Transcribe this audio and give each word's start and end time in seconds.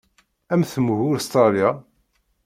Amek 0.53 0.69
temmug 0.73 0.99
Usetṛalya? 1.11 1.69